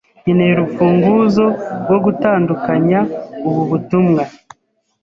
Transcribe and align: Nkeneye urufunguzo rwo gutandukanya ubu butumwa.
Nkeneye 0.21 0.51
urufunguzo 0.53 1.45
rwo 1.83 1.97
gutandukanya 2.05 2.99
ubu 3.47 3.61
butumwa. 3.71 4.23